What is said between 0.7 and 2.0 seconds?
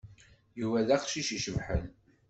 d aqcic icebḥen.